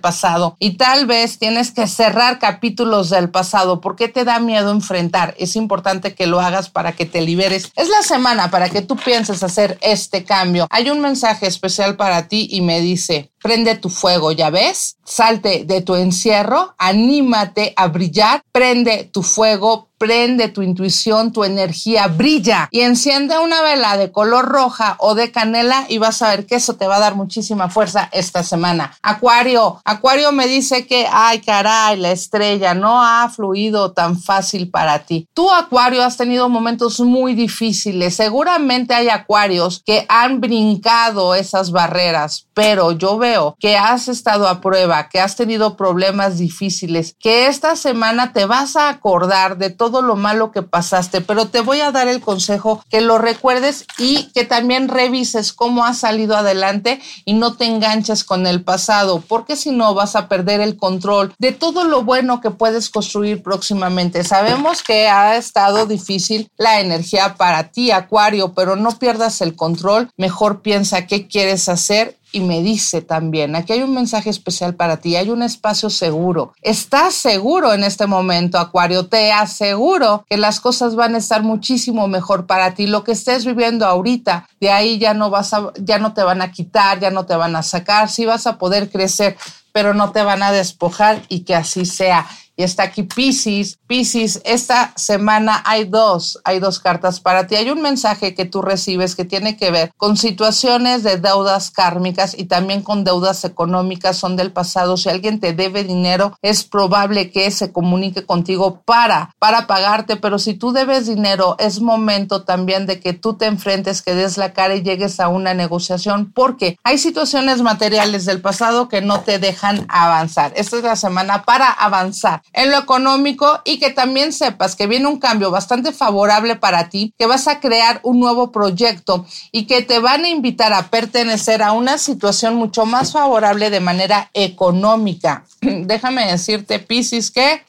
pasado 0.00 0.56
y 0.58 0.78
tal 0.78 1.04
vez 1.04 1.38
tienes 1.38 1.70
que 1.70 1.86
cerrar 1.88 2.38
capítulos 2.38 3.10
del 3.10 3.28
pasado. 3.28 3.82
¿Por 3.82 3.96
qué 3.96 4.08
te 4.08 4.24
da 4.24 4.38
miedo 4.38 4.70
enfrentar? 4.70 5.34
Es 5.38 5.56
importante 5.56 6.14
que 6.14 6.26
lo 6.26 6.40
hagas 6.40 6.70
para 6.70 6.92
que 6.92 7.04
te 7.04 7.20
liberes. 7.20 7.70
Es 7.76 7.90
la 7.90 8.02
semana 8.02 8.50
para 8.50 8.70
que 8.70 8.80
tú 8.80 8.96
pienses 8.96 9.42
hacer 9.42 9.76
este 9.82 10.24
cambio. 10.24 10.66
Hay 10.70 10.88
un 10.88 11.02
mensaje 11.02 11.46
especial 11.46 11.96
para 11.96 12.28
ti 12.28 12.48
y 12.50 12.62
me 12.62 12.80
dice, 12.80 13.30
prende 13.42 13.76
tu 13.76 13.88
fuego, 13.88 14.32
¿ya 14.32 14.50
ves? 14.50 14.96
Salte 15.04 15.64
de 15.64 15.80
tu 15.80 15.94
encierro, 15.94 16.74
anímate 16.78 17.72
a 17.76 17.88
brillar, 17.88 18.42
prende 18.52 19.04
tu 19.04 19.22
fuego, 19.22 19.88
prende 19.98 20.48
tu 20.48 20.62
intuición, 20.62 21.32
tu 21.32 21.44
energía, 21.44 22.06
brilla 22.06 22.68
y 22.70 22.80
enciende 22.80 23.38
una 23.38 23.60
vela 23.62 23.96
de 23.96 24.12
color 24.12 24.46
roja 24.46 24.96
o 24.98 25.14
de 25.14 25.32
canela 25.32 25.86
y 25.88 25.98
vas 25.98 26.22
a 26.22 26.30
ver 26.30 26.46
que 26.46 26.54
eso 26.54 26.76
te 26.76 26.86
va 26.86 26.96
a 26.96 27.00
dar 27.00 27.16
muchísima 27.16 27.68
fuerza 27.68 28.08
esta 28.12 28.42
semana. 28.42 28.96
Acuario, 29.02 29.80
Acuario 29.84 30.30
me 30.32 30.46
dice 30.46 30.86
que, 30.86 31.06
ay 31.10 31.40
caray, 31.40 31.96
la 31.96 32.12
estrella 32.12 32.74
no 32.74 33.02
ha 33.02 33.28
fluido 33.28 33.92
tan 33.92 34.18
fácil 34.20 34.70
para 34.70 35.00
ti. 35.00 35.26
Tú, 35.34 35.50
Acuario, 35.50 36.04
has 36.04 36.16
tenido 36.16 36.48
momentos 36.48 37.00
muy 37.00 37.34
difíciles. 37.34 38.14
Seguramente 38.14 38.94
hay 38.94 39.08
Acuarios 39.08 39.82
que 39.84 40.06
han 40.08 40.40
brincado 40.40 41.34
esas 41.34 41.72
barreras, 41.72 42.46
pero 42.54 42.92
yo 42.92 43.18
veo 43.18 43.27
que 43.58 43.76
has 43.76 44.08
estado 44.08 44.48
a 44.48 44.60
prueba, 44.60 45.08
que 45.08 45.20
has 45.20 45.36
tenido 45.36 45.76
problemas 45.76 46.38
difíciles, 46.38 47.14
que 47.18 47.46
esta 47.46 47.76
semana 47.76 48.32
te 48.32 48.46
vas 48.46 48.76
a 48.76 48.88
acordar 48.88 49.58
de 49.58 49.70
todo 49.70 50.02
lo 50.02 50.16
malo 50.16 50.50
que 50.52 50.62
pasaste, 50.62 51.20
pero 51.20 51.48
te 51.48 51.60
voy 51.60 51.80
a 51.80 51.92
dar 51.92 52.08
el 52.08 52.20
consejo 52.20 52.82
que 52.88 53.00
lo 53.00 53.18
recuerdes 53.18 53.84
y 53.98 54.30
que 54.32 54.44
también 54.44 54.88
revises 54.88 55.52
cómo 55.52 55.84
has 55.84 55.98
salido 55.98 56.36
adelante 56.36 57.00
y 57.24 57.34
no 57.34 57.56
te 57.56 57.66
enganches 57.66 58.24
con 58.24 58.46
el 58.46 58.62
pasado, 58.62 59.22
porque 59.26 59.56
si 59.56 59.70
no 59.70 59.94
vas 59.94 60.16
a 60.16 60.28
perder 60.28 60.60
el 60.60 60.76
control 60.76 61.34
de 61.38 61.52
todo 61.52 61.84
lo 61.84 62.02
bueno 62.02 62.40
que 62.40 62.50
puedes 62.50 62.90
construir 62.90 63.42
próximamente. 63.42 64.24
Sabemos 64.24 64.82
que 64.82 65.08
ha 65.08 65.36
estado 65.36 65.86
difícil 65.86 66.50
la 66.56 66.80
energía 66.80 67.34
para 67.34 67.70
ti, 67.70 67.90
Acuario, 67.90 68.54
pero 68.54 68.76
no 68.76 68.98
pierdas 68.98 69.40
el 69.40 69.56
control, 69.56 70.10
mejor 70.16 70.62
piensa 70.62 71.06
qué 71.06 71.26
quieres 71.26 71.68
hacer 71.68 72.16
y 72.32 72.40
me 72.40 72.62
dice 72.62 73.02
también, 73.02 73.56
aquí 73.56 73.72
hay 73.72 73.82
un 73.82 73.94
mensaje 73.94 74.30
especial 74.30 74.74
para 74.74 74.98
ti, 74.98 75.16
hay 75.16 75.30
un 75.30 75.42
espacio 75.42 75.90
seguro. 75.90 76.52
Estás 76.62 77.14
seguro 77.14 77.72
en 77.72 77.84
este 77.84 78.06
momento, 78.06 78.58
Acuario, 78.58 79.06
te 79.06 79.32
aseguro 79.32 80.24
que 80.28 80.36
las 80.36 80.60
cosas 80.60 80.94
van 80.94 81.14
a 81.14 81.18
estar 81.18 81.42
muchísimo 81.42 82.08
mejor 82.08 82.46
para 82.46 82.74
ti. 82.74 82.86
Lo 82.86 83.04
que 83.04 83.12
estés 83.12 83.44
viviendo 83.44 83.86
ahorita, 83.86 84.48
de 84.60 84.70
ahí 84.70 84.98
ya 84.98 85.14
no 85.14 85.30
vas 85.30 85.54
a, 85.54 85.72
ya 85.78 85.98
no 85.98 86.12
te 86.12 86.22
van 86.22 86.42
a 86.42 86.52
quitar, 86.52 87.00
ya 87.00 87.10
no 87.10 87.26
te 87.26 87.36
van 87.36 87.56
a 87.56 87.62
sacar, 87.62 88.08
sí 88.08 88.26
vas 88.26 88.46
a 88.46 88.58
poder 88.58 88.90
crecer, 88.90 89.36
pero 89.72 89.94
no 89.94 90.12
te 90.12 90.22
van 90.22 90.42
a 90.42 90.52
despojar 90.52 91.22
y 91.28 91.40
que 91.40 91.54
así 91.54 91.86
sea. 91.86 92.26
Y 92.58 92.64
está 92.64 92.82
aquí 92.82 93.04
Pisces. 93.04 93.78
Pisces, 93.86 94.42
esta 94.44 94.92
semana 94.96 95.62
hay 95.64 95.84
dos, 95.84 96.40
hay 96.42 96.58
dos 96.58 96.80
cartas 96.80 97.20
para 97.20 97.46
ti. 97.46 97.54
Hay 97.54 97.70
un 97.70 97.80
mensaje 97.80 98.34
que 98.34 98.46
tú 98.46 98.62
recibes 98.62 99.14
que 99.14 99.24
tiene 99.24 99.56
que 99.56 99.70
ver 99.70 99.92
con 99.96 100.16
situaciones 100.16 101.04
de 101.04 101.18
deudas 101.18 101.70
kármicas 101.70 102.36
y 102.36 102.46
también 102.46 102.82
con 102.82 103.04
deudas 103.04 103.44
económicas, 103.44 104.16
son 104.16 104.34
del 104.34 104.50
pasado. 104.50 104.96
Si 104.96 105.08
alguien 105.08 105.38
te 105.38 105.52
debe 105.52 105.84
dinero, 105.84 106.36
es 106.42 106.64
probable 106.64 107.30
que 107.30 107.48
se 107.52 107.70
comunique 107.70 108.26
contigo 108.26 108.82
para, 108.84 109.36
para 109.38 109.68
pagarte, 109.68 110.16
pero 110.16 110.40
si 110.40 110.54
tú 110.54 110.72
debes 110.72 111.06
dinero, 111.06 111.54
es 111.60 111.80
momento 111.80 112.42
también 112.42 112.86
de 112.86 112.98
que 112.98 113.12
tú 113.12 113.34
te 113.34 113.46
enfrentes, 113.46 114.02
que 114.02 114.16
des 114.16 114.36
la 114.36 114.52
cara 114.52 114.74
y 114.74 114.82
llegues 114.82 115.20
a 115.20 115.28
una 115.28 115.54
negociación, 115.54 116.32
porque 116.32 116.76
hay 116.82 116.98
situaciones 116.98 117.62
materiales 117.62 118.24
del 118.24 118.40
pasado 118.40 118.88
que 118.88 119.00
no 119.00 119.20
te 119.20 119.38
dejan 119.38 119.86
avanzar. 119.88 120.52
Esta 120.56 120.78
es 120.78 120.82
la 120.82 120.96
semana 120.96 121.44
para 121.44 121.70
avanzar 121.70 122.42
en 122.52 122.70
lo 122.70 122.78
económico 122.78 123.60
y 123.64 123.78
que 123.78 123.90
también 123.90 124.32
sepas 124.32 124.76
que 124.76 124.86
viene 124.86 125.06
un 125.06 125.18
cambio 125.18 125.50
bastante 125.50 125.92
favorable 125.92 126.56
para 126.56 126.88
ti, 126.88 127.14
que 127.18 127.26
vas 127.26 127.48
a 127.48 127.60
crear 127.60 128.00
un 128.02 128.20
nuevo 128.20 128.52
proyecto 128.52 129.26
y 129.52 129.66
que 129.66 129.82
te 129.82 129.98
van 129.98 130.24
a 130.24 130.28
invitar 130.28 130.72
a 130.72 130.88
pertenecer 130.88 131.62
a 131.62 131.72
una 131.72 131.98
situación 131.98 132.54
mucho 132.54 132.86
más 132.86 133.12
favorable 133.12 133.70
de 133.70 133.80
manera 133.80 134.30
económica. 134.34 135.44
Déjame 135.60 136.30
decirte, 136.30 136.78
Piscis, 136.78 137.30
que 137.30 137.62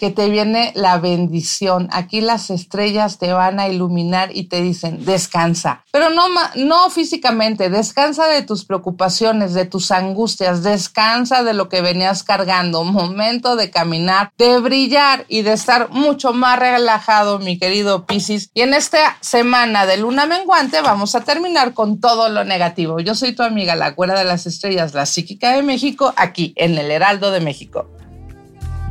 que 0.00 0.10
te 0.10 0.30
viene 0.30 0.72
la 0.74 0.96
bendición. 0.96 1.90
Aquí 1.92 2.22
las 2.22 2.48
estrellas 2.48 3.18
te 3.18 3.34
van 3.34 3.60
a 3.60 3.68
iluminar 3.68 4.34
y 4.34 4.44
te 4.44 4.62
dicen, 4.62 5.04
descansa. 5.04 5.84
Pero 5.92 6.08
no, 6.08 6.24
no 6.54 6.88
físicamente, 6.88 7.68
descansa 7.68 8.26
de 8.26 8.40
tus 8.40 8.64
preocupaciones, 8.64 9.52
de 9.52 9.66
tus 9.66 9.90
angustias, 9.90 10.62
descansa 10.62 11.42
de 11.42 11.52
lo 11.52 11.68
que 11.68 11.82
venías 11.82 12.22
cargando. 12.22 12.82
Momento 13.00 13.56
de 13.56 13.70
caminar, 13.70 14.32
de 14.38 14.58
brillar 14.60 15.26
y 15.28 15.42
de 15.42 15.52
estar 15.52 15.90
mucho 15.90 16.32
más 16.32 16.58
relajado, 16.58 17.38
mi 17.38 17.58
querido 17.58 18.06
Piscis. 18.06 18.50
Y 18.54 18.62
en 18.62 18.72
esta 18.72 19.18
semana 19.20 19.84
de 19.84 19.98
luna 19.98 20.24
menguante 20.24 20.80
vamos 20.80 21.14
a 21.14 21.24
terminar 21.24 21.74
con 21.74 22.00
todo 22.00 22.30
lo 22.30 22.44
negativo. 22.44 23.00
Yo 23.00 23.14
soy 23.14 23.34
tu 23.34 23.42
amiga, 23.42 23.76
la 23.76 23.94
cuerda 23.94 24.18
de 24.18 24.24
las 24.24 24.46
estrellas, 24.46 24.94
la 24.94 25.04
psíquica 25.04 25.54
de 25.54 25.62
México, 25.62 26.14
aquí 26.16 26.54
en 26.56 26.78
el 26.78 26.90
Heraldo 26.90 27.30
de 27.32 27.40
México. 27.40 27.99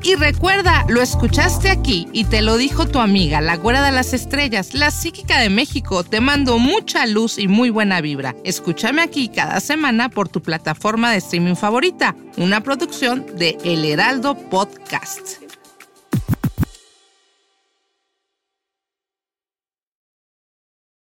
Y 0.02 0.16
recuerda, 0.16 0.86
lo 0.88 1.02
escuchaste 1.02 1.70
aquí 1.70 2.08
y 2.14 2.24
te 2.24 2.42
lo 2.42 2.58
dijo 2.58 2.88
tu 2.88 3.00
amiga, 3.00 3.42
la 3.42 3.58
güera 3.58 3.84
de 3.84 3.92
las 3.92 4.14
estrellas, 4.14 4.74
la 4.74 4.92
psíquica 4.92 5.40
de 5.40 5.50
México. 5.50 6.04
Te 6.04 6.22
mando 6.22 6.58
mucha 6.58 7.06
luz 7.06 7.38
y 7.38 7.48
muy 7.48 7.70
buena 7.70 8.00
vibra. 8.00 8.36
Escúchame 8.46 9.02
aquí 9.02 9.28
cada 9.28 9.60
semana 9.60 10.10
por 10.10 10.30
tu 10.30 10.42
plataforma 10.42 11.12
de 11.12 11.18
streaming 11.18 11.56
favorita, 11.56 12.16
una 12.38 12.62
producción 12.62 13.26
de 13.38 13.58
El 13.66 13.84
Heraldo 13.84 14.36
Podcast. 14.36 15.49